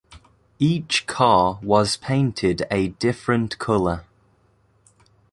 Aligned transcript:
Each 0.57 1.05
car 1.05 1.59
was 1.61 1.95
painted 1.95 2.65
a 2.71 2.87
different 2.87 3.59
color. 3.59 4.03